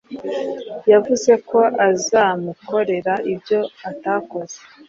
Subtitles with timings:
[0.91, 3.59] yavuze ko azomukorera ibyo
[3.89, 4.57] atakoze